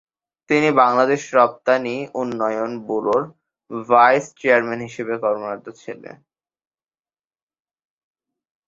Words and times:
তিনি 0.49 0.69
বাংলাদেশ 0.81 1.21
রপ্তানি 1.37 1.95
উন্নয়ন 2.15 2.71
ব্যুরোর 2.87 3.23
ভাইস 3.71 4.25
চেয়ারম্যান 4.39 4.79
হিসেবে 4.87 5.13
কর্মরত 5.23 5.65
ছিলেন। 5.81 6.17